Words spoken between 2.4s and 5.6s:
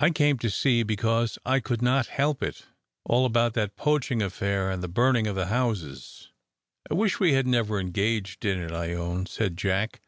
it: all about that poaching affair, and the burning of the